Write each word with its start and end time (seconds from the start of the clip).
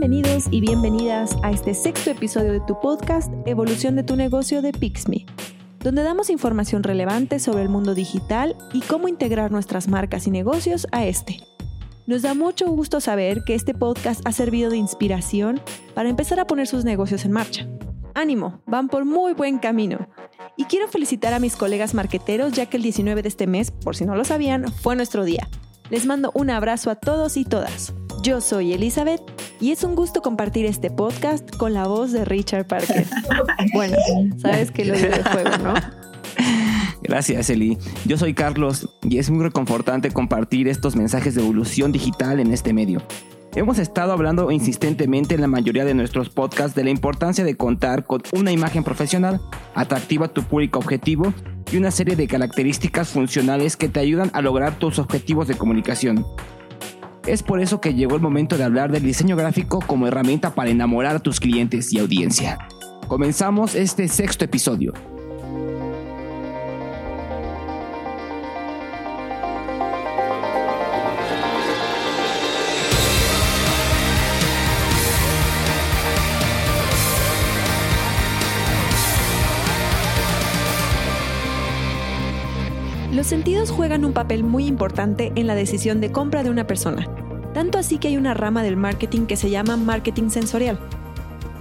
Bienvenidos 0.00 0.44
y 0.52 0.60
bienvenidas 0.60 1.36
a 1.42 1.50
este 1.50 1.74
sexto 1.74 2.10
episodio 2.10 2.52
de 2.52 2.60
tu 2.60 2.78
podcast 2.78 3.32
Evolución 3.46 3.96
de 3.96 4.04
tu 4.04 4.14
negocio 4.14 4.62
de 4.62 4.70
Pixme, 4.70 5.26
donde 5.80 6.04
damos 6.04 6.30
información 6.30 6.84
relevante 6.84 7.40
sobre 7.40 7.64
el 7.64 7.68
mundo 7.68 7.96
digital 7.96 8.54
y 8.72 8.80
cómo 8.82 9.08
integrar 9.08 9.50
nuestras 9.50 9.88
marcas 9.88 10.28
y 10.28 10.30
negocios 10.30 10.86
a 10.92 11.04
este. 11.04 11.40
Nos 12.06 12.22
da 12.22 12.34
mucho 12.34 12.68
gusto 12.68 13.00
saber 13.00 13.42
que 13.42 13.56
este 13.56 13.74
podcast 13.74 14.20
ha 14.24 14.30
servido 14.30 14.70
de 14.70 14.76
inspiración 14.76 15.60
para 15.94 16.08
empezar 16.08 16.38
a 16.38 16.46
poner 16.46 16.68
sus 16.68 16.84
negocios 16.84 17.24
en 17.24 17.32
marcha. 17.32 17.66
Ánimo, 18.14 18.62
van 18.66 18.88
por 18.88 19.04
muy 19.04 19.32
buen 19.32 19.58
camino. 19.58 20.06
Y 20.56 20.66
quiero 20.66 20.86
felicitar 20.86 21.34
a 21.34 21.40
mis 21.40 21.56
colegas 21.56 21.94
marqueteros 21.94 22.52
ya 22.52 22.66
que 22.66 22.76
el 22.76 22.84
19 22.84 23.22
de 23.22 23.28
este 23.28 23.48
mes, 23.48 23.72
por 23.72 23.96
si 23.96 24.04
no 24.04 24.14
lo 24.14 24.24
sabían, 24.24 24.72
fue 24.72 24.94
nuestro 24.94 25.24
día. 25.24 25.48
Les 25.90 26.06
mando 26.06 26.30
un 26.34 26.50
abrazo 26.50 26.88
a 26.92 26.94
todos 26.94 27.36
y 27.36 27.44
todas. 27.44 27.94
Yo 28.22 28.40
soy 28.40 28.72
Elizabeth 28.72 29.22
y 29.60 29.72
es 29.72 29.82
un 29.84 29.94
gusto 29.94 30.22
compartir 30.22 30.66
este 30.66 30.90
podcast 30.90 31.56
con 31.56 31.74
la 31.74 31.86
voz 31.86 32.12
de 32.12 32.24
Richard 32.24 32.66
Parker. 32.66 33.06
bueno, 33.74 33.96
sabes 34.38 34.70
que 34.70 34.84
lo 34.84 34.94
digo 34.94 35.08
de 35.08 35.22
juego, 35.22 35.50
¿no? 35.62 35.74
Gracias, 37.02 37.50
Eli. 37.50 37.78
Yo 38.04 38.18
soy 38.18 38.34
Carlos 38.34 38.88
y 39.02 39.18
es 39.18 39.30
muy 39.30 39.42
reconfortante 39.42 40.10
compartir 40.10 40.68
estos 40.68 40.94
mensajes 40.94 41.34
de 41.34 41.42
evolución 41.42 41.92
digital 41.92 42.40
en 42.40 42.52
este 42.52 42.72
medio. 42.72 43.02
Hemos 43.54 43.78
estado 43.78 44.12
hablando 44.12 44.50
insistentemente 44.50 45.34
en 45.34 45.40
la 45.40 45.46
mayoría 45.46 45.84
de 45.84 45.94
nuestros 45.94 46.28
podcasts 46.28 46.74
de 46.76 46.84
la 46.84 46.90
importancia 46.90 47.44
de 47.44 47.56
contar 47.56 48.04
con 48.04 48.22
una 48.32 48.52
imagen 48.52 48.84
profesional, 48.84 49.40
atractiva 49.74 50.26
a 50.26 50.32
tu 50.32 50.42
público 50.42 50.78
objetivo 50.78 51.32
y 51.72 51.76
una 51.76 51.90
serie 51.90 52.14
de 52.14 52.28
características 52.28 53.08
funcionales 53.08 53.76
que 53.76 53.88
te 53.88 54.00
ayudan 54.00 54.30
a 54.34 54.42
lograr 54.42 54.78
tus 54.78 54.98
objetivos 54.98 55.48
de 55.48 55.56
comunicación. 55.56 56.24
Es 57.28 57.42
por 57.42 57.60
eso 57.60 57.78
que 57.78 57.92
llegó 57.92 58.16
el 58.16 58.22
momento 58.22 58.56
de 58.56 58.64
hablar 58.64 58.90
del 58.90 59.02
diseño 59.02 59.36
gráfico 59.36 59.80
como 59.86 60.06
herramienta 60.06 60.54
para 60.54 60.70
enamorar 60.70 61.16
a 61.16 61.18
tus 61.18 61.40
clientes 61.40 61.92
y 61.92 61.98
audiencia. 61.98 62.56
Comenzamos 63.06 63.74
este 63.74 64.08
sexto 64.08 64.46
episodio. 64.46 64.94
Sentidos 83.28 83.70
juegan 83.70 84.06
un 84.06 84.14
papel 84.14 84.42
muy 84.42 84.66
importante 84.66 85.32
en 85.34 85.46
la 85.46 85.54
decisión 85.54 86.00
de 86.00 86.10
compra 86.10 86.42
de 86.42 86.48
una 86.48 86.66
persona, 86.66 87.06
tanto 87.52 87.76
así 87.76 87.98
que 87.98 88.08
hay 88.08 88.16
una 88.16 88.32
rama 88.32 88.62
del 88.62 88.76
marketing 88.76 89.26
que 89.26 89.36
se 89.36 89.50
llama 89.50 89.76
marketing 89.76 90.30
sensorial. 90.30 90.78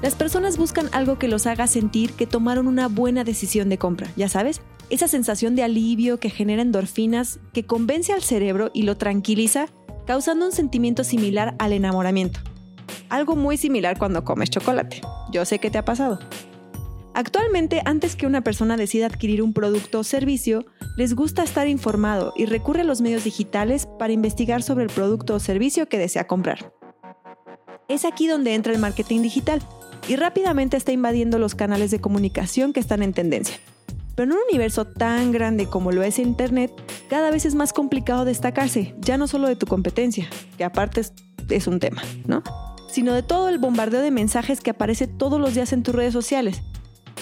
Las 0.01 0.15
personas 0.15 0.57
buscan 0.57 0.87
algo 0.93 1.19
que 1.19 1.27
los 1.27 1.45
haga 1.45 1.67
sentir 1.67 2.13
que 2.13 2.25
tomaron 2.25 2.67
una 2.67 2.87
buena 2.87 3.25
decisión 3.25 3.67
de 3.67 3.77
compra, 3.77 4.07
ya 4.15 4.29
sabes, 4.29 4.61
esa 4.89 5.09
sensación 5.09 5.57
de 5.57 5.63
alivio 5.63 6.21
que 6.21 6.29
genera 6.29 6.61
endorfinas 6.61 7.39
que 7.51 7.65
convence 7.65 8.13
al 8.13 8.21
cerebro 8.21 8.71
y 8.73 8.83
lo 8.83 8.95
tranquiliza, 8.95 9.67
causando 10.05 10.45
un 10.45 10.53
sentimiento 10.53 11.03
similar 11.03 11.55
al 11.59 11.73
enamoramiento. 11.73 12.39
Algo 13.09 13.35
muy 13.35 13.57
similar 13.57 13.97
cuando 13.97 14.23
comes 14.23 14.49
chocolate. 14.49 15.01
Yo 15.33 15.43
sé 15.43 15.59
que 15.59 15.69
te 15.69 15.77
ha 15.77 15.83
pasado. 15.83 16.19
Actualmente, 17.17 17.81
antes 17.83 18.15
que 18.15 18.27
una 18.27 18.41
persona 18.41 18.77
decida 18.77 19.07
adquirir 19.07 19.41
un 19.41 19.51
producto 19.51 20.01
o 20.01 20.03
servicio, 20.03 20.67
les 20.97 21.15
gusta 21.15 21.41
estar 21.41 21.67
informado 21.67 22.31
y 22.35 22.45
recurre 22.45 22.81
a 22.81 22.83
los 22.83 23.01
medios 23.01 23.23
digitales 23.23 23.87
para 23.97 24.13
investigar 24.13 24.61
sobre 24.61 24.83
el 24.83 24.91
producto 24.91 25.33
o 25.33 25.39
servicio 25.39 25.89
que 25.89 25.97
desea 25.97 26.27
comprar. 26.27 26.71
Es 27.87 28.05
aquí 28.05 28.27
donde 28.27 28.53
entra 28.53 28.71
el 28.71 28.77
marketing 28.77 29.23
digital 29.23 29.63
y 30.07 30.15
rápidamente 30.15 30.77
está 30.77 30.91
invadiendo 30.91 31.39
los 31.39 31.55
canales 31.55 31.89
de 31.89 31.99
comunicación 31.99 32.71
que 32.71 32.79
están 32.79 33.01
en 33.01 33.13
tendencia. 33.13 33.57
Pero 34.15 34.31
en 34.31 34.37
un 34.37 34.43
universo 34.47 34.85
tan 34.85 35.31
grande 35.31 35.65
como 35.65 35.91
lo 35.91 36.03
es 36.03 36.19
Internet, 36.19 36.71
cada 37.09 37.31
vez 37.31 37.47
es 37.47 37.55
más 37.55 37.73
complicado 37.73 38.25
destacarse, 38.25 38.93
ya 38.99 39.17
no 39.17 39.25
solo 39.25 39.47
de 39.47 39.55
tu 39.55 39.65
competencia, 39.65 40.29
que 40.55 40.63
aparte 40.63 41.01
es, 41.01 41.13
es 41.49 41.65
un 41.65 41.79
tema, 41.79 42.03
¿no? 42.27 42.43
Sino 42.91 43.15
de 43.15 43.23
todo 43.23 43.49
el 43.49 43.57
bombardeo 43.57 44.01
de 44.01 44.11
mensajes 44.11 44.61
que 44.61 44.69
aparece 44.69 45.07
todos 45.07 45.41
los 45.41 45.55
días 45.55 45.73
en 45.73 45.81
tus 45.81 45.95
redes 45.95 46.13
sociales, 46.13 46.61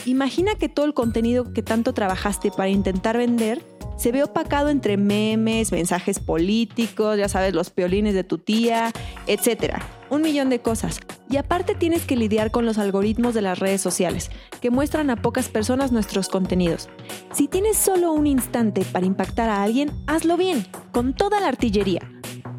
Imagina 0.05 0.53
que 0.53 0.69
todo 0.69 0.85
el 0.85 0.93
contenido 0.93 1.51
que 1.51 1.63
tanto 1.63 1.93
trabajaste 1.93 2.51
para 2.51 2.69
intentar 2.69 3.17
vender 3.17 3.63
se 3.97 4.11
ve 4.11 4.23
opacado 4.23 4.69
entre 4.69 4.97
memes, 4.97 5.71
mensajes 5.71 6.19
políticos, 6.19 7.17
ya 7.17 7.27
sabes, 7.27 7.55
los 7.55 7.71
piolines 7.71 8.13
de 8.13 8.23
tu 8.23 8.38
tía, 8.38 8.91
etc. 9.25 9.77
Un 10.11 10.21
millón 10.21 10.49
de 10.49 10.59
cosas. 10.59 10.99
Y 11.29 11.38
aparte 11.38 11.73
tienes 11.73 12.05
que 12.05 12.17
lidiar 12.17 12.51
con 12.51 12.65
los 12.65 12.77
algoritmos 12.77 13.33
de 13.33 13.41
las 13.41 13.57
redes 13.57 13.81
sociales, 13.81 14.29
que 14.61 14.69
muestran 14.69 15.09
a 15.09 15.15
pocas 15.15 15.47
personas 15.47 15.91
nuestros 15.91 16.29
contenidos. 16.29 16.88
Si 17.33 17.47
tienes 17.47 17.77
solo 17.77 18.11
un 18.11 18.27
instante 18.27 18.85
para 18.85 19.07
impactar 19.07 19.49
a 19.49 19.63
alguien, 19.63 19.91
hazlo 20.05 20.38
bien, 20.38 20.67
con 20.91 21.15
toda 21.15 21.39
la 21.39 21.47
artillería. 21.47 22.01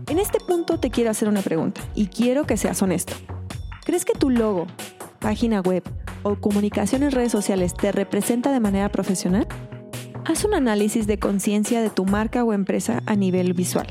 En 0.08 0.18
este 0.18 0.40
punto 0.40 0.80
te 0.80 0.90
quiero 0.90 1.10
hacer 1.10 1.28
una 1.28 1.42
pregunta, 1.42 1.80
y 1.94 2.06
quiero 2.06 2.44
que 2.44 2.56
seas 2.56 2.82
honesto. 2.82 3.12
¿Crees 3.84 4.04
que 4.04 4.18
tu 4.18 4.30
logo, 4.30 4.66
página 5.20 5.60
web, 5.60 5.84
o 6.26 6.40
comunicación 6.40 7.02
en 7.02 7.12
redes 7.12 7.32
sociales 7.32 7.74
te 7.74 7.92
representa 7.92 8.52
de 8.52 8.60
manera 8.60 8.88
profesional? 8.90 9.46
Haz 10.24 10.44
un 10.44 10.54
análisis 10.54 11.06
de 11.06 11.18
conciencia 11.18 11.80
de 11.80 11.90
tu 11.90 12.04
marca 12.04 12.44
o 12.44 12.52
empresa 12.52 13.02
a 13.06 13.14
nivel 13.14 13.52
visual. 13.54 13.86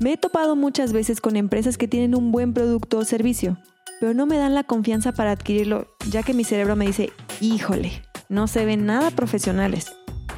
Me 0.00 0.14
he 0.14 0.16
topado 0.16 0.56
muchas 0.56 0.92
veces 0.92 1.20
con 1.20 1.36
empresas 1.36 1.78
que 1.78 1.86
tienen 1.86 2.16
un 2.16 2.32
buen 2.32 2.52
producto 2.52 2.98
o 2.98 3.04
servicio, 3.04 3.58
pero 4.00 4.14
no 4.14 4.26
me 4.26 4.36
dan 4.36 4.54
la 4.54 4.64
confianza 4.64 5.12
para 5.12 5.30
adquirirlo, 5.30 5.86
ya 6.10 6.24
que 6.24 6.34
mi 6.34 6.42
cerebro 6.42 6.74
me 6.74 6.86
dice, 6.86 7.12
híjole, 7.40 8.02
no 8.28 8.48
se 8.48 8.64
ven 8.64 8.84
nada 8.84 9.12
profesionales. 9.12 9.92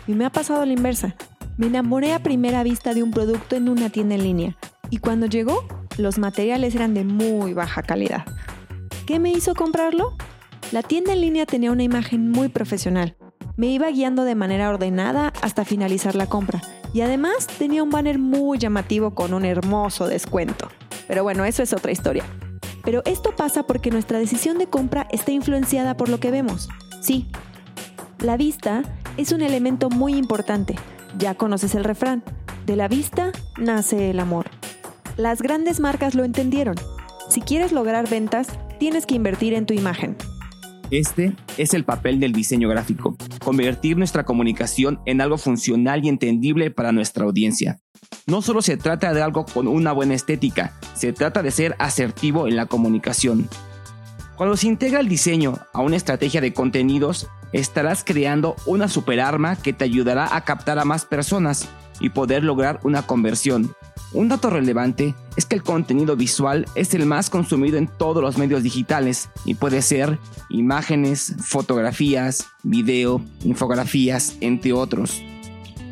Y 0.06 0.12
me 0.12 0.26
ha 0.26 0.30
pasado 0.30 0.66
la 0.66 0.74
inversa. 0.74 1.16
Me 1.56 1.68
enamoré 1.68 2.12
a 2.12 2.22
primera 2.22 2.62
vista 2.62 2.92
de 2.92 3.02
un 3.02 3.10
producto 3.10 3.56
en 3.56 3.70
una 3.70 3.88
tienda 3.88 4.16
en 4.16 4.24
línea, 4.24 4.56
y 4.90 4.98
cuando 4.98 5.24
llegó, 5.24 5.66
los 5.96 6.18
materiales 6.18 6.74
eran 6.74 6.92
de 6.92 7.04
muy 7.04 7.54
baja 7.54 7.82
calidad. 7.82 8.24
¿Qué 9.06 9.18
me 9.18 9.30
hizo 9.30 9.54
comprarlo? 9.54 10.16
La 10.72 10.82
tienda 10.82 11.12
en 11.12 11.20
línea 11.20 11.46
tenía 11.46 11.70
una 11.70 11.82
imagen 11.82 12.30
muy 12.30 12.48
profesional. 12.48 13.16
Me 13.56 13.68
iba 13.68 13.88
guiando 13.90 14.24
de 14.24 14.34
manera 14.34 14.68
ordenada 14.68 15.32
hasta 15.40 15.64
finalizar 15.64 16.16
la 16.16 16.26
compra 16.26 16.60
y 16.92 17.02
además 17.02 17.46
tenía 17.46 17.82
un 17.82 17.90
banner 17.90 18.18
muy 18.18 18.58
llamativo 18.58 19.14
con 19.14 19.34
un 19.34 19.44
hermoso 19.44 20.08
descuento. 20.08 20.68
Pero 21.06 21.22
bueno, 21.22 21.44
eso 21.44 21.62
es 21.62 21.72
otra 21.72 21.92
historia. 21.92 22.24
Pero 22.82 23.02
esto 23.04 23.34
pasa 23.36 23.64
porque 23.64 23.90
nuestra 23.90 24.18
decisión 24.18 24.58
de 24.58 24.66
compra 24.66 25.06
está 25.10 25.32
influenciada 25.32 25.96
por 25.96 26.08
lo 26.08 26.18
que 26.18 26.30
vemos. 26.30 26.68
Sí, 27.00 27.28
la 28.18 28.36
vista 28.36 28.82
es 29.16 29.32
un 29.32 29.42
elemento 29.42 29.90
muy 29.90 30.14
importante. 30.14 30.74
Ya 31.18 31.34
conoces 31.34 31.74
el 31.74 31.84
refrán, 31.84 32.24
de 32.66 32.76
la 32.76 32.88
vista 32.88 33.32
nace 33.58 34.10
el 34.10 34.18
amor. 34.18 34.46
Las 35.16 35.42
grandes 35.42 35.78
marcas 35.78 36.14
lo 36.14 36.24
entendieron. 36.24 36.74
Si 37.28 37.40
quieres 37.40 37.72
lograr 37.72 38.08
ventas, 38.08 38.48
tienes 38.78 39.06
que 39.06 39.14
invertir 39.14 39.54
en 39.54 39.66
tu 39.66 39.74
imagen. 39.74 40.16
Este 40.90 41.34
es 41.56 41.72
el 41.74 41.84
papel 41.84 42.20
del 42.20 42.32
diseño 42.32 42.68
gráfico, 42.68 43.16
convertir 43.42 43.96
nuestra 43.96 44.24
comunicación 44.24 45.00
en 45.06 45.20
algo 45.20 45.38
funcional 45.38 46.04
y 46.04 46.08
entendible 46.08 46.70
para 46.70 46.92
nuestra 46.92 47.24
audiencia. 47.24 47.80
No 48.26 48.42
solo 48.42 48.62
se 48.62 48.76
trata 48.76 49.12
de 49.14 49.22
algo 49.22 49.46
con 49.46 49.66
una 49.66 49.92
buena 49.92 50.14
estética, 50.14 50.72
se 50.94 51.12
trata 51.12 51.42
de 51.42 51.50
ser 51.50 51.74
asertivo 51.78 52.48
en 52.48 52.56
la 52.56 52.66
comunicación. 52.66 53.48
Cuando 54.36 54.56
se 54.56 54.66
integra 54.66 55.00
el 55.00 55.08
diseño 55.08 55.58
a 55.72 55.80
una 55.80 55.96
estrategia 55.96 56.40
de 56.40 56.52
contenidos, 56.52 57.28
estarás 57.52 58.04
creando 58.04 58.56
una 58.66 58.88
superarma 58.88 59.56
que 59.56 59.72
te 59.72 59.84
ayudará 59.84 60.34
a 60.36 60.44
captar 60.44 60.78
a 60.78 60.84
más 60.84 61.04
personas 61.04 61.68
y 62.00 62.10
poder 62.10 62.42
lograr 62.42 62.80
una 62.82 63.02
conversión, 63.02 63.74
un 64.12 64.28
dato 64.28 64.48
relevante 64.48 65.14
es 65.36 65.44
que 65.44 65.56
el 65.56 65.62
contenido 65.62 66.16
visual 66.16 66.66
es 66.74 66.94
el 66.94 67.04
más 67.04 67.30
consumido 67.30 67.78
en 67.78 67.88
todos 67.88 68.22
los 68.22 68.38
medios 68.38 68.62
digitales 68.62 69.28
y 69.44 69.54
puede 69.54 69.82
ser 69.82 70.18
imágenes, 70.50 71.34
fotografías, 71.40 72.46
video, 72.62 73.20
infografías, 73.42 74.36
entre 74.40 74.72
otros. 74.72 75.20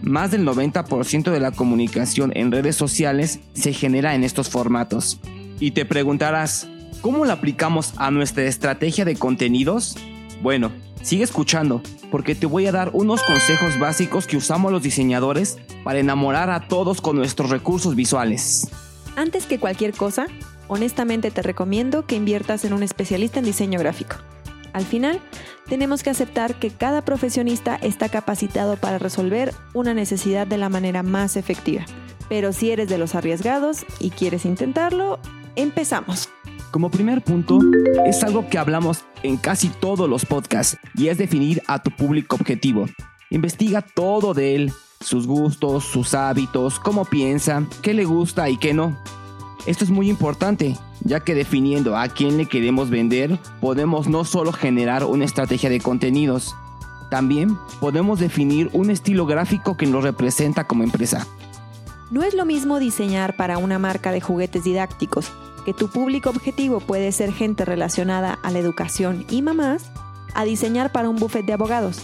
Más 0.02 0.30
del 0.30 0.46
90% 0.46 1.30
de 1.30 1.40
la 1.40 1.52
comunicación 1.52 2.32
en 2.34 2.52
redes 2.52 2.76
sociales 2.76 3.40
se 3.54 3.72
genera 3.72 4.14
en 4.14 4.24
estos 4.24 4.48
formatos. 4.48 5.20
Y 5.60 5.72
te 5.72 5.84
preguntarás, 5.84 6.68
¿cómo 7.00 7.24
lo 7.24 7.32
aplicamos 7.32 7.94
a 7.96 8.10
nuestra 8.10 8.44
estrategia 8.44 9.04
de 9.04 9.16
contenidos? 9.16 9.96
Bueno, 10.42 10.72
Sigue 11.02 11.24
escuchando, 11.24 11.82
porque 12.10 12.34
te 12.34 12.46
voy 12.46 12.66
a 12.66 12.72
dar 12.72 12.90
unos 12.92 13.22
consejos 13.22 13.78
básicos 13.78 14.26
que 14.26 14.36
usamos 14.36 14.70
los 14.70 14.82
diseñadores 14.82 15.58
para 15.82 15.98
enamorar 15.98 16.48
a 16.50 16.68
todos 16.68 17.00
con 17.00 17.16
nuestros 17.16 17.50
recursos 17.50 17.96
visuales. 17.96 18.68
Antes 19.16 19.46
que 19.46 19.58
cualquier 19.58 19.92
cosa, 19.92 20.26
honestamente 20.68 21.32
te 21.32 21.42
recomiendo 21.42 22.06
que 22.06 22.14
inviertas 22.14 22.64
en 22.64 22.72
un 22.72 22.84
especialista 22.84 23.40
en 23.40 23.44
diseño 23.44 23.80
gráfico. 23.80 24.16
Al 24.72 24.84
final, 24.84 25.20
tenemos 25.68 26.02
que 26.02 26.10
aceptar 26.10 26.54
que 26.54 26.70
cada 26.70 27.04
profesionista 27.04 27.76
está 27.76 28.08
capacitado 28.08 28.76
para 28.76 28.98
resolver 28.98 29.52
una 29.74 29.94
necesidad 29.94 30.46
de 30.46 30.56
la 30.56 30.68
manera 30.68 31.02
más 31.02 31.36
efectiva. 31.36 31.84
Pero 32.28 32.52
si 32.52 32.70
eres 32.70 32.88
de 32.88 32.96
los 32.96 33.14
arriesgados 33.14 33.84
y 33.98 34.10
quieres 34.10 34.44
intentarlo, 34.44 35.18
empezamos. 35.56 36.30
Como 36.72 36.90
primer 36.90 37.22
punto, 37.22 37.60
es 38.06 38.24
algo 38.24 38.48
que 38.48 38.56
hablamos 38.56 39.04
en 39.22 39.36
casi 39.36 39.68
todos 39.68 40.08
los 40.08 40.24
podcasts 40.24 40.78
y 40.94 41.08
es 41.08 41.18
definir 41.18 41.62
a 41.66 41.82
tu 41.82 41.90
público 41.90 42.36
objetivo. 42.36 42.86
Investiga 43.28 43.82
todo 43.82 44.32
de 44.32 44.54
él, 44.54 44.72
sus 44.98 45.26
gustos, 45.26 45.84
sus 45.84 46.14
hábitos, 46.14 46.80
cómo 46.80 47.04
piensa, 47.04 47.62
qué 47.82 47.92
le 47.92 48.06
gusta 48.06 48.48
y 48.48 48.56
qué 48.56 48.72
no. 48.72 48.98
Esto 49.66 49.84
es 49.84 49.90
muy 49.90 50.08
importante, 50.08 50.74
ya 51.04 51.20
que 51.20 51.34
definiendo 51.34 51.94
a 51.94 52.08
quién 52.08 52.38
le 52.38 52.46
queremos 52.46 52.88
vender, 52.88 53.38
podemos 53.60 54.08
no 54.08 54.24
solo 54.24 54.50
generar 54.50 55.04
una 55.04 55.26
estrategia 55.26 55.68
de 55.68 55.78
contenidos, 55.78 56.54
también 57.10 57.58
podemos 57.80 58.18
definir 58.18 58.70
un 58.72 58.88
estilo 58.88 59.26
gráfico 59.26 59.76
que 59.76 59.84
nos 59.84 60.04
representa 60.04 60.64
como 60.64 60.84
empresa. 60.84 61.26
No 62.10 62.22
es 62.22 62.32
lo 62.32 62.46
mismo 62.46 62.78
diseñar 62.78 63.36
para 63.36 63.58
una 63.58 63.78
marca 63.78 64.10
de 64.10 64.22
juguetes 64.22 64.64
didácticos, 64.64 65.30
que 65.64 65.74
tu 65.74 65.88
público 65.88 66.30
objetivo 66.30 66.80
puede 66.80 67.12
ser 67.12 67.32
gente 67.32 67.64
relacionada 67.64 68.38
a 68.42 68.50
la 68.50 68.58
educación 68.58 69.24
y 69.30 69.42
mamás, 69.42 69.90
a 70.34 70.44
diseñar 70.44 70.92
para 70.92 71.08
un 71.08 71.16
buffet 71.16 71.44
de 71.44 71.52
abogados, 71.52 72.00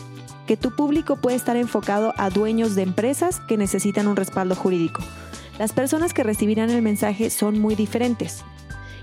que 0.46 0.56
tu 0.56 0.70
público 0.70 1.16
puede 1.16 1.36
estar 1.36 1.56
enfocado 1.56 2.14
a 2.16 2.30
dueños 2.30 2.74
de 2.74 2.82
empresas 2.82 3.40
que 3.40 3.56
necesitan 3.56 4.08
un 4.08 4.16
respaldo 4.16 4.54
jurídico. 4.54 5.02
Las 5.58 5.72
personas 5.72 6.14
que 6.14 6.22
recibirán 6.22 6.70
el 6.70 6.82
mensaje 6.82 7.30
son 7.30 7.58
muy 7.58 7.74
diferentes. 7.74 8.44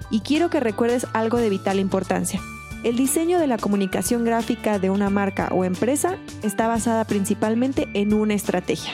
Y 0.09 0.21
quiero 0.21 0.49
que 0.49 0.59
recuerdes 0.59 1.05
algo 1.13 1.37
de 1.37 1.49
vital 1.49 1.79
importancia. 1.79 2.39
El 2.83 2.95
diseño 2.95 3.39
de 3.39 3.47
la 3.47 3.57
comunicación 3.57 4.23
gráfica 4.23 4.79
de 4.79 4.89
una 4.89 5.09
marca 5.09 5.49
o 5.51 5.65
empresa 5.65 6.17
está 6.43 6.67
basada 6.67 7.03
principalmente 7.05 7.87
en 7.93 8.13
una 8.13 8.35
estrategia. 8.35 8.93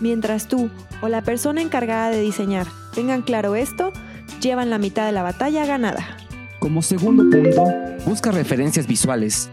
Mientras 0.00 0.48
tú 0.48 0.70
o 1.00 1.08
la 1.08 1.22
persona 1.22 1.62
encargada 1.62 2.10
de 2.10 2.20
diseñar 2.20 2.66
tengan 2.94 3.22
claro 3.22 3.54
esto, 3.54 3.92
llevan 4.40 4.70
la 4.70 4.78
mitad 4.78 5.06
de 5.06 5.12
la 5.12 5.22
batalla 5.22 5.66
ganada. 5.66 6.16
Como 6.58 6.82
segundo 6.82 7.24
punto, 7.30 7.64
busca 8.06 8.30
referencias 8.32 8.86
visuales. 8.86 9.48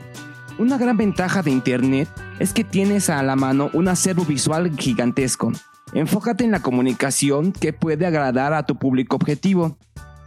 Una 0.57 0.77
gran 0.77 0.97
ventaja 0.97 1.43
de 1.43 1.51
Internet 1.51 2.09
es 2.39 2.53
que 2.53 2.63
tienes 2.63 3.09
a 3.09 3.21
la 3.21 3.35
mano 3.35 3.69
un 3.73 3.87
acervo 3.87 4.25
visual 4.25 4.71
gigantesco. 4.75 5.51
Enfócate 5.93 6.43
en 6.43 6.51
la 6.51 6.61
comunicación 6.61 7.51
que 7.51 7.73
puede 7.73 8.05
agradar 8.05 8.53
a 8.53 8.65
tu 8.65 8.77
público 8.77 9.15
objetivo 9.15 9.77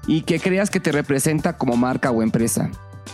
y 0.06 0.22
que 0.22 0.38
creas 0.38 0.70
que 0.70 0.80
te 0.80 0.92
representa 0.92 1.56
como 1.56 1.76
marca 1.76 2.10
o 2.10 2.22
empresa. 2.22 2.70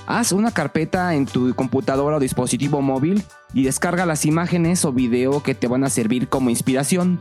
Haz 0.06 0.32
una 0.32 0.52
carpeta 0.52 1.14
en 1.14 1.26
tu 1.26 1.54
computadora 1.54 2.16
o 2.16 2.20
dispositivo 2.20 2.80
móvil 2.82 3.24
y 3.52 3.64
descarga 3.64 4.06
las 4.06 4.24
imágenes 4.24 4.84
o 4.84 4.92
video 4.92 5.42
que 5.42 5.54
te 5.54 5.66
van 5.66 5.82
a 5.84 5.90
servir 5.90 6.28
como 6.28 6.50
inspiración. 6.50 7.18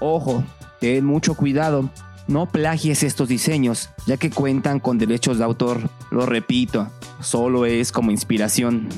Ojo, 0.00 0.42
ten 0.80 1.04
mucho 1.04 1.34
cuidado, 1.34 1.90
no 2.28 2.46
plagies 2.46 3.02
estos 3.02 3.28
diseños, 3.28 3.90
ya 4.06 4.16
que 4.16 4.30
cuentan 4.30 4.80
con 4.80 4.98
derechos 4.98 5.38
de 5.38 5.44
autor. 5.44 5.80
Lo 6.10 6.26
repito, 6.26 6.88
solo 7.20 7.66
es 7.66 7.92
como 7.92 8.10
inspiración. 8.10 8.88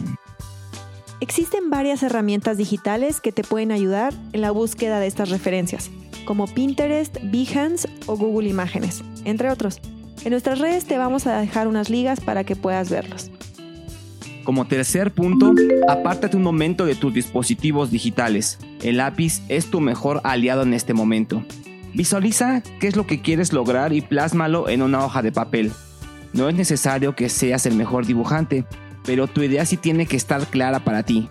Existen 1.20 1.70
varias 1.70 2.02
herramientas 2.02 2.58
digitales 2.58 3.20
que 3.20 3.32
te 3.32 3.44
pueden 3.44 3.72
ayudar 3.72 4.12
en 4.32 4.40
la 4.40 4.50
búsqueda 4.50 5.00
de 5.00 5.06
estas 5.06 5.30
referencias, 5.30 5.90
como 6.24 6.46
Pinterest, 6.46 7.16
Behance 7.22 7.88
o 8.06 8.16
Google 8.16 8.48
Imágenes, 8.48 9.02
entre 9.24 9.50
otros. 9.50 9.80
En 10.24 10.30
nuestras 10.30 10.58
redes 10.58 10.84
te 10.84 10.98
vamos 10.98 11.26
a 11.26 11.38
dejar 11.38 11.68
unas 11.68 11.90
ligas 11.90 12.20
para 12.20 12.44
que 12.44 12.56
puedas 12.56 12.90
verlos. 12.90 13.30
Como 14.44 14.66
tercer 14.66 15.10
punto, 15.10 15.54
apártate 15.88 16.36
un 16.36 16.42
momento 16.42 16.84
de 16.84 16.94
tus 16.94 17.14
dispositivos 17.14 17.90
digitales. 17.90 18.58
El 18.82 18.98
lápiz 18.98 19.40
es 19.48 19.70
tu 19.70 19.80
mejor 19.80 20.20
aliado 20.24 20.62
en 20.62 20.74
este 20.74 20.92
momento. 20.92 21.42
Visualiza 21.94 22.60
qué 22.80 22.88
es 22.88 22.96
lo 22.96 23.06
que 23.06 23.20
quieres 23.20 23.52
lograr 23.52 23.92
y 23.92 24.00
plásmalo 24.00 24.68
en 24.68 24.82
una 24.82 25.04
hoja 25.04 25.22
de 25.22 25.30
papel. 25.30 25.72
No 26.32 26.48
es 26.48 26.56
necesario 26.56 27.14
que 27.14 27.28
seas 27.28 27.66
el 27.66 27.76
mejor 27.76 28.04
dibujante, 28.04 28.64
pero 29.04 29.28
tu 29.28 29.42
idea 29.42 29.64
sí 29.64 29.76
tiene 29.76 30.06
que 30.06 30.16
estar 30.16 30.44
clara 30.48 30.80
para 30.80 31.04
ti. 31.04 31.28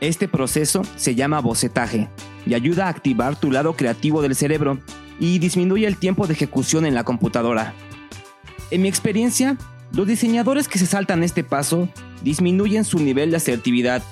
Este 0.00 0.26
proceso 0.26 0.82
se 0.96 1.14
llama 1.14 1.40
bocetaje 1.40 2.08
y 2.46 2.54
ayuda 2.54 2.86
a 2.86 2.88
activar 2.88 3.36
tu 3.36 3.50
lado 3.50 3.74
creativo 3.74 4.22
del 4.22 4.34
cerebro 4.34 4.78
y 5.20 5.38
disminuye 5.38 5.86
el 5.86 5.98
tiempo 5.98 6.26
de 6.26 6.32
ejecución 6.32 6.86
en 6.86 6.94
la 6.94 7.04
computadora. 7.04 7.74
En 8.70 8.80
mi 8.80 8.88
experiencia, 8.88 9.58
los 9.92 10.06
diseñadores 10.06 10.68
que 10.68 10.78
se 10.78 10.86
saltan 10.86 11.22
este 11.22 11.44
paso 11.44 11.88
disminuyen 12.22 12.84
su 12.84 13.00
nivel 13.00 13.30
de 13.30 13.36
asertividad, 13.36 14.02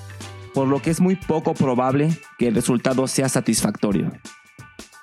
por 0.53 0.67
lo 0.67 0.81
que 0.81 0.91
es 0.91 0.99
muy 0.99 1.15
poco 1.15 1.55
probable 1.55 2.09
que 2.37 2.47
el 2.47 2.55
resultado 2.55 3.07
sea 3.07 3.29
satisfactorio. 3.29 4.11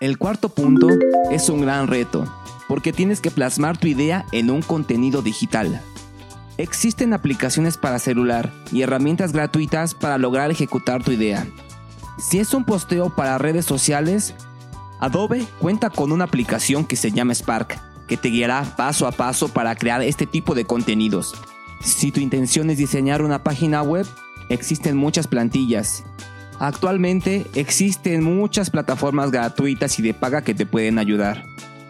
El 0.01 0.19
cuarto 0.19 0.49
punto 0.49 0.89
es 1.31 1.49
un 1.49 1.61
gran 1.61 1.87
reto, 1.87 2.27
porque 2.69 2.93
tienes 2.93 3.21
que 3.21 3.31
plasmar 3.31 3.79
tu 3.79 3.87
idea 3.87 4.27
en 4.33 4.51
un 4.51 4.61
contenido 4.61 5.23
digital. 5.23 5.81
Existen 6.59 7.13
aplicaciones 7.13 7.77
para 7.77 8.01
celular 8.01 8.53
y 8.73 8.83
herramientas 8.83 9.33
gratuitas 9.33 9.95
para 9.95 10.19
lograr 10.19 10.51
ejecutar 10.51 11.03
tu 11.03 11.13
idea. 11.13 11.47
Si 12.19 12.39
es 12.39 12.55
un 12.55 12.65
posteo 12.65 13.15
para 13.15 13.39
redes 13.39 13.65
sociales, 13.67 14.35
Adobe 15.01 15.47
cuenta 15.61 15.91
con 15.91 16.13
una 16.13 16.25
aplicación 16.25 16.85
que 16.85 16.97
se 16.97 17.13
llama 17.13 17.35
Spark, 17.35 17.79
que 18.09 18.17
te 18.17 18.29
guiará 18.29 18.65
paso 18.77 19.07
a 19.07 19.13
paso 19.13 19.49
para 19.49 19.75
crear 19.77 20.03
este 20.03 20.27
tipo 20.27 20.55
de 20.55 20.65
contenidos. 20.65 21.35
Si 21.81 22.11
tu 22.11 22.21
intención 22.21 22.69
es 22.71 22.79
diseñar 22.79 23.23
una 23.23 23.45
página 23.45 23.83
web, 23.83 24.07
existen 24.49 24.97
muchas 24.97 25.27
plantillas. 25.27 26.05
Actualmente 26.59 27.47
existen 27.55 28.23
muchas 28.23 28.71
plataformas 28.71 29.31
gratuitas 29.31 29.99
y 29.99 30.03
de 30.03 30.15
paga 30.15 30.43
que 30.43 30.55
te 30.55 30.67
pueden 30.67 30.99
ayudar. 30.99 31.45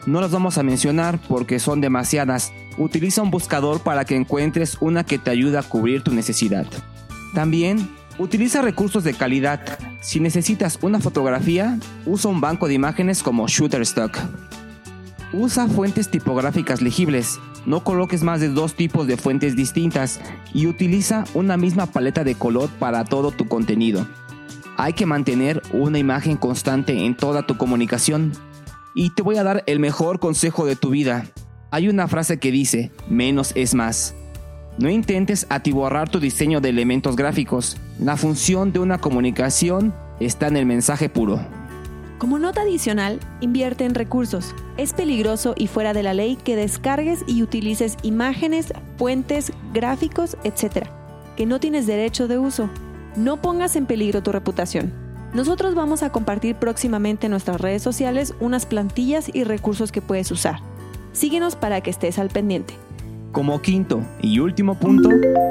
No 0.07 0.21
las 0.21 0.31
vamos 0.31 0.59
a 0.59 0.63
mencionar 0.63 1.19
porque 1.29 1.59
son 1.59 1.81
demasiadas. 1.81 2.53
Utiliza 2.77 3.23
un 3.23 3.31
buscador 3.31 3.81
para 3.81 4.05
que 4.05 4.17
encuentres 4.17 4.77
una 4.81 5.05
que 5.05 5.19
te 5.19 5.31
ayude 5.31 5.59
a 5.59 5.63
cubrir 5.63 6.03
tu 6.03 6.13
necesidad. 6.13 6.67
También 7.35 7.89
utiliza 8.19 8.63
recursos 8.63 9.05
de 9.05 9.15
calidad. 9.15 9.79
Si 10.01 10.21
necesitas 10.21 10.79
una 10.83 11.01
fotografía, 11.01 11.79
usa 12.05 12.31
un 12.31 12.41
banco 12.41 12.69
de 12.69 12.75
imágenes 12.75 13.23
como 13.23 13.49
Shutterstock. 13.49 14.19
Usa 15.33 15.69
fuentes 15.69 16.11
tipográficas 16.11 16.83
legibles. 16.83 17.39
No 17.67 17.83
coloques 17.83 18.23
más 18.23 18.41
de 18.41 18.51
dos 18.51 18.75
tipos 18.75 19.07
de 19.07 19.17
fuentes 19.17 19.57
distintas 19.57 20.21
y 20.53 20.67
utiliza 20.67 21.25
una 21.33 21.57
misma 21.57 21.87
paleta 21.87 22.25
de 22.25 22.35
color 22.35 22.69
para 22.79 23.05
todo 23.05 23.31
tu 23.31 23.49
contenido. 23.49 24.07
Hay 24.77 24.93
que 24.93 25.07
mantener 25.07 25.63
una 25.73 25.99
imagen 25.99 26.37
constante 26.37 27.05
en 27.05 27.17
toda 27.17 27.47
tu 27.47 27.57
comunicación. 27.57 28.33
Y 28.95 29.11
te 29.11 29.23
voy 29.23 29.37
a 29.37 29.45
dar 29.45 29.63
el 29.67 29.79
mejor 29.79 30.19
consejo 30.19 30.67
de 30.67 30.75
tu 30.75 30.91
vida. 30.91 31.27
Hay 31.71 31.89
una 31.89 32.09
frase 32.09 32.39
que 32.39 32.51
dice, 32.51 32.91
menos 33.09 33.53
es 33.55 33.75
más. 33.75 34.15
No 34.79 34.89
intentes 34.89 35.47
atiborrar 35.49 36.09
tu 36.09 36.19
diseño 36.19 36.61
de 36.61 36.71
elementos 36.71 37.15
gráficos. 37.15 37.77
La 38.01 38.17
función 38.17 38.73
de 38.73 38.81
una 38.81 38.99
comunicación 38.99 39.95
está 40.19 40.49
en 40.49 40.57
el 40.57 40.67
mensaje 40.67 41.09
puro. 41.09 41.41
Como 42.19 42.39
nota 42.39 42.63
adicional, 42.63 43.21
invierte 43.41 43.85
en 43.85 43.95
recursos. 43.95 44.55
Es 44.77 44.93
peligroso 44.93 45.55
y 45.57 45.69
fuera 45.69 45.93
de 45.93 46.03
la 46.03 46.15
ley 46.15 46.37
que 46.37 46.57
descargues 46.57 47.21
y 47.29 47.43
utilices 47.43 47.97
imágenes, 48.03 48.73
puentes, 48.99 49.53
gráficos, 49.73 50.37
etc., 50.43 50.87
que 51.37 51.47
no 51.47 51.61
tienes 51.61 51.87
derecho 51.87 52.27
de 52.27 52.39
uso. 52.39 52.71
No 53.17 53.37
pongas 53.37 53.77
en 53.77 53.87
peligro 53.87 54.23
tu 54.23 54.33
reputación. 54.33 54.93
Nosotros 55.33 55.75
vamos 55.75 56.03
a 56.03 56.11
compartir 56.11 56.57
próximamente 56.57 57.27
en 57.27 57.31
nuestras 57.31 57.61
redes 57.61 57.83
sociales 57.83 58.35
unas 58.41 58.67
plantillas 58.67 59.31
y 59.33 59.45
recursos 59.45 59.93
que 59.93 60.03
puedes 60.03 60.31
usar. 60.33 60.57
Síguenos 61.13 61.55
para 61.55 61.81
que 61.81 61.91
estés 61.91 62.19
al 62.19 62.29
pendiente. 62.29 62.75
Como 63.31 63.61
quinto 63.63 64.03
y 64.21 64.41
último 64.41 64.77
punto, 64.79 65.11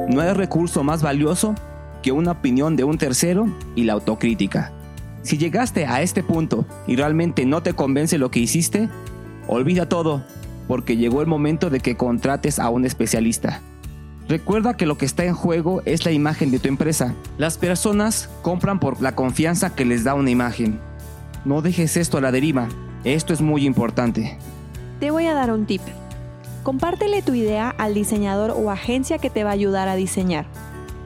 no 0.10 0.22
hay 0.22 0.34
recurso 0.34 0.84
más 0.84 1.02
valioso 1.02 1.56
que 2.02 2.12
una 2.12 2.32
opinión 2.32 2.76
de 2.76 2.84
un 2.84 2.98
tercero 2.98 3.48
y 3.76 3.86
la 3.86 3.94
autocrítica. 3.94 4.74
Si 5.22 5.38
llegaste 5.38 5.86
a 5.86 6.02
este 6.02 6.22
punto 6.22 6.66
y 6.86 6.98
realmente 6.98 7.46
no 7.46 7.64
te 7.64 7.74
convence 7.74 8.18
lo 8.18 8.30
que 8.30 8.40
hiciste, 8.40 8.90
olvida 9.48 9.88
todo, 9.88 10.22
porque 10.68 10.98
llegó 10.98 11.22
el 11.22 11.28
momento 11.28 11.70
de 11.70 11.80
que 11.80 11.96
contrates 11.96 12.60
a 12.60 12.70
un 12.70 12.86
especialista. 12.86 13.62
Recuerda 14.28 14.76
que 14.76 14.86
lo 14.86 14.98
que 14.98 15.06
está 15.06 15.26
en 15.26 15.34
juego 15.34 15.82
es 15.86 16.06
la 16.06 16.12
imagen 16.12 16.52
de 16.52 16.60
tu 16.60 16.68
empresa. 16.68 17.14
Las 17.38 17.58
personas 17.58 18.30
compran 18.42 18.80
por 18.80 19.02
la 19.02 19.16
confianza 19.16 19.76
que 19.76 19.86
les 19.86 20.04
da 20.04 20.14
una 20.14 20.30
imagen. 20.30 20.80
No 21.46 21.62
dejes 21.62 21.98
esto 21.98 22.18
a 22.18 22.22
la 22.22 22.32
deriva. 22.32 22.70
Esto 23.04 23.34
es 23.34 23.42
muy 23.42 23.66
importante. 23.66 24.38
Te 25.00 25.12
voy 25.12 25.26
a 25.28 25.34
dar 25.34 25.52
un 25.52 25.66
tip. 25.66 25.82
Compártele 26.64 27.22
tu 27.22 27.34
idea 27.34 27.70
al 27.70 27.94
diseñador 27.94 28.52
o 28.52 28.72
agencia 28.72 29.18
que 29.18 29.30
te 29.30 29.44
va 29.44 29.50
a 29.50 29.54
ayudar 29.54 29.90
a 29.90 29.96
diseñar. 29.96 30.46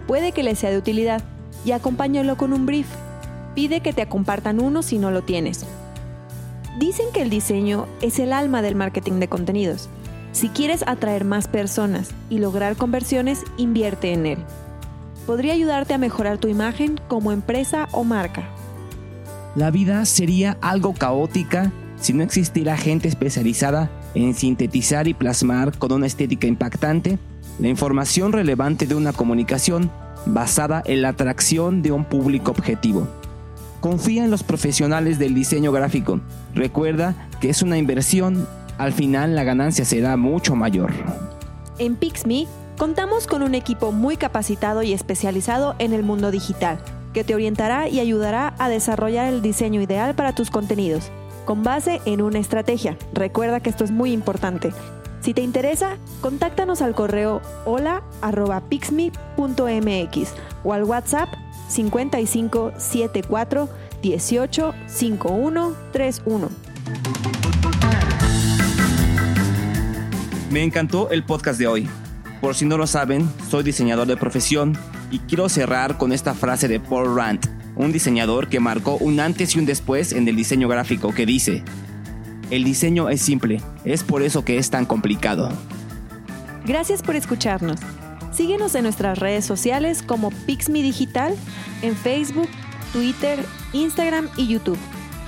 Puede 0.06 0.32
que 0.32 0.44
le 0.44 0.56
sea 0.56 0.70
de 0.70 0.78
utilidad 0.78 1.24
y 1.66 1.72
acompáñalo 1.72 2.38
con 2.38 2.54
un 2.54 2.66
brief 2.66 2.88
pide 3.58 3.82
que 3.82 3.92
te 3.92 4.06
compartan 4.06 4.60
uno 4.60 4.84
si 4.84 5.00
no 5.00 5.10
lo 5.10 5.24
tienes. 5.24 5.66
Dicen 6.78 7.08
que 7.12 7.24
el 7.24 7.32
diseño 7.32 7.88
es 8.04 8.20
el 8.20 8.32
alma 8.32 8.62
del 8.62 8.76
marketing 8.76 9.14
de 9.14 9.28
contenidos. 9.28 9.90
Si 10.38 10.50
quieres 10.50 10.84
atraer 10.86 11.26
más 11.26 11.48
personas 11.48 12.12
y 12.30 12.38
lograr 12.38 12.76
conversiones, 12.76 13.42
invierte 13.58 14.14
en 14.14 14.28
él. 14.28 14.38
Podría 15.26 15.54
ayudarte 15.54 15.96
a 15.96 15.98
mejorar 15.98 16.38
tu 16.38 16.48
imagen 16.48 17.02
como 17.08 17.32
empresa 17.32 17.88
o 17.92 18.04
marca. 18.04 18.48
La 19.56 19.72
vida 19.72 20.06
sería 20.06 20.56
algo 20.62 20.94
caótica 20.94 21.72
si 22.00 22.14
no 22.14 22.22
existiera 22.22 22.78
gente 22.78 23.08
especializada 23.08 23.90
en 24.14 24.36
sintetizar 24.36 25.08
y 25.08 25.16
plasmar 25.16 25.76
con 25.76 25.92
una 25.92 26.06
estética 26.06 26.46
impactante 26.46 27.18
la 27.58 27.70
información 27.70 28.32
relevante 28.32 28.86
de 28.86 28.94
una 28.94 29.14
comunicación 29.14 29.90
basada 30.28 30.84
en 30.86 31.02
la 31.02 31.10
atracción 31.10 31.82
de 31.82 31.92
un 31.92 32.06
público 32.06 32.52
objetivo. 32.52 33.08
Confía 33.82 34.24
en 34.24 34.30
los 34.30 34.44
profesionales 34.44 35.18
del 35.18 35.34
diseño 35.34 35.72
gráfico. 35.72 36.20
Recuerda 36.54 37.28
que 37.42 37.50
es 37.50 37.64
una 37.64 37.80
inversión, 37.80 38.48
al 38.78 38.94
final 38.94 39.36
la 39.36 39.44
ganancia 39.44 39.86
será 39.86 40.18
mucho 40.18 40.56
mayor. 40.56 40.92
En 41.80 41.96
Pixme 41.96 42.48
contamos 42.78 43.28
con 43.28 43.44
un 43.44 43.56
equipo 43.56 43.92
muy 43.92 44.18
capacitado 44.18 44.84
y 44.84 44.94
especializado 44.94 45.76
en 45.80 45.94
el 45.94 46.04
mundo 46.04 46.32
digital, 46.32 46.80
que 47.14 47.24
te 47.24 47.36
orientará 47.36 47.88
y 47.88 48.00
ayudará 48.00 48.54
a 48.58 48.70
desarrollar 48.70 49.34
el 49.34 49.42
diseño 49.42 49.82
ideal 49.82 50.16
para 50.16 50.34
tus 50.34 50.52
contenidos, 50.52 51.12
con 51.46 51.64
base 51.64 52.02
en 52.06 52.22
una 52.22 52.40
estrategia. 52.40 52.98
Recuerda 53.14 53.60
que 53.60 53.70
esto 53.70 53.84
es 53.84 53.92
muy 53.92 54.12
importante. 54.12 54.72
Si 55.22 55.34
te 55.34 55.42
interesa, 55.42 55.98
contáctanos 56.22 56.82
al 56.82 56.94
correo 56.94 57.42
hola.pixme.mx 57.66 60.30
o 60.64 60.74
al 60.74 60.84
WhatsApp 60.84 61.30
55 61.68 62.74
74 62.78 63.70
18 64.02 64.74
51 64.88 65.76
Me 70.50 70.64
encantó 70.64 71.10
el 71.10 71.24
podcast 71.26 71.60
de 71.60 71.68
hoy. 71.68 71.90
Por 72.40 72.56
si 72.56 72.66
no 72.66 72.78
lo 72.78 72.88
saben, 72.88 73.30
soy 73.50 73.64
diseñador 73.64 74.08
de 74.08 74.16
profesión 74.16 74.78
y 75.12 75.20
quiero 75.20 75.50
cerrar 75.50 75.98
con 75.98 76.14
esta 76.14 76.34
frase 76.34 76.70
de 76.70 76.80
Paul 76.80 77.16
Rand, 77.16 77.42
un 77.76 77.92
diseñador 77.92 78.48
que 78.48 78.62
marcó 78.62 78.96
un 78.96 79.20
antes 79.20 79.56
y 79.56 79.60
un 79.60 79.66
después 79.66 80.14
en 80.14 80.26
el 80.26 80.38
diseño 80.38 80.70
gráfico 80.70 81.14
que 81.14 81.26
dice, 81.26 81.64
el 82.50 82.64
diseño 82.64 83.10
es 83.10 83.22
simple, 83.22 83.62
es 83.84 84.04
por 84.04 84.22
eso 84.22 84.46
que 84.46 84.58
es 84.58 84.70
tan 84.70 84.86
complicado. 84.86 85.52
Gracias 86.66 87.02
por 87.02 87.18
escucharnos. 87.18 87.82
Síguenos 88.32 88.74
en 88.76 88.84
nuestras 88.84 89.20
redes 89.20 89.44
sociales 89.44 90.02
como 90.02 90.32
Pixme 90.46 90.82
Digital 90.82 91.36
en 91.82 91.94
Facebook, 91.96 92.50
Twitter, 92.94 93.44
Instagram 93.74 94.30
y 94.38 94.48
YouTube. 94.48 94.80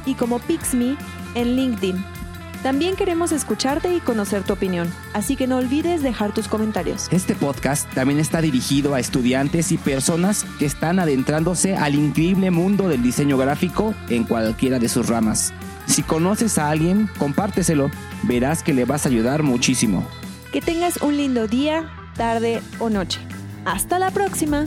Y 0.06 0.14
como 0.14 0.40
Pixme 0.40 0.96
en 1.36 1.56
LinkedIn. 1.58 2.19
También 2.64 2.98
queremos 2.98 3.32
escucharte 3.32 3.94
y 3.94 4.02
conocer 4.02 4.44
tu 4.44 4.52
opinión, 4.52 4.92
así 5.14 5.38
que 5.38 5.48
no 5.48 5.58
olvides 5.58 6.04
dejar 6.04 6.34
tus 6.34 6.50
comentarios. 6.50 7.08
Este 7.10 7.34
podcast 7.34 7.90
también 7.94 8.20
está 8.20 8.42
dirigido 8.42 8.96
a 8.96 9.00
estudiantes 9.00 9.72
y 9.72 9.78
personas 9.78 10.46
que 10.60 10.66
están 10.66 11.00
adentrándose 11.00 11.78
al 11.78 11.96
increíble 11.96 12.52
mundo 12.52 12.90
del 12.90 13.02
diseño 13.02 13.38
gráfico 13.38 13.96
en 14.10 14.26
cualquiera 14.26 14.78
de 14.78 14.90
sus 14.90 15.08
ramas. 15.08 15.54
Si 15.86 16.04
conoces 16.04 16.58
a 16.58 16.70
alguien, 16.70 17.10
compárteselo, 17.18 17.90
verás 18.24 18.62
que 18.62 18.74
le 18.74 18.84
vas 18.84 19.06
a 19.06 19.10
ayudar 19.10 19.42
muchísimo. 19.42 20.06
Que 20.52 20.62
tengas 20.62 20.98
un 20.98 21.16
lindo 21.16 21.48
día, 21.48 21.90
tarde 22.16 22.62
o 22.80 22.90
noche. 22.90 23.20
Hasta 23.64 24.00
la 24.00 24.12
próxima. 24.12 24.66